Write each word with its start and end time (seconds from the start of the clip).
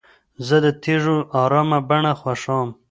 زه 0.47 0.55
د 0.65 0.67
تیږو 0.83 1.17
ارامه 1.41 1.79
بڼه 1.89 2.13
خوښوم. 2.19 2.69